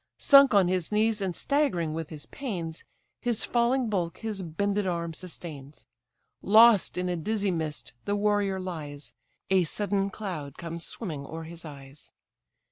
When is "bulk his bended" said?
3.87-4.87